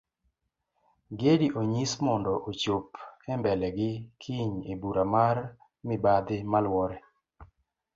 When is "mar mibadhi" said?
5.15-6.37